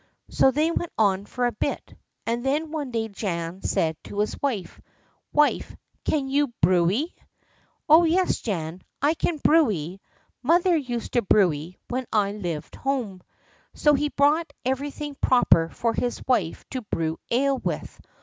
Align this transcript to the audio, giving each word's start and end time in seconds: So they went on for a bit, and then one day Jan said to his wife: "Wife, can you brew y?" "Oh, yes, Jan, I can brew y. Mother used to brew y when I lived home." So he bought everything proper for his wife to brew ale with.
So 0.31 0.49
they 0.49 0.71
went 0.71 0.91
on 0.97 1.25
for 1.27 1.45
a 1.45 1.51
bit, 1.51 1.93
and 2.25 2.43
then 2.43 2.71
one 2.71 2.89
day 2.89 3.07
Jan 3.07 3.61
said 3.61 3.97
to 4.05 4.21
his 4.21 4.35
wife: 4.41 4.81
"Wife, 5.31 5.75
can 6.05 6.27
you 6.27 6.47
brew 6.59 6.87
y?" 6.91 7.09
"Oh, 7.87 8.03
yes, 8.05 8.39
Jan, 8.41 8.81
I 8.99 9.13
can 9.13 9.37
brew 9.37 9.65
y. 9.71 9.99
Mother 10.41 10.75
used 10.75 11.11
to 11.13 11.21
brew 11.21 11.49
y 11.51 11.75
when 11.87 12.07
I 12.11 12.31
lived 12.31 12.77
home." 12.77 13.21
So 13.75 13.93
he 13.93 14.09
bought 14.09 14.51
everything 14.65 15.17
proper 15.21 15.69
for 15.69 15.93
his 15.93 16.19
wife 16.25 16.67
to 16.71 16.81
brew 16.81 17.19
ale 17.29 17.59
with. 17.59 18.01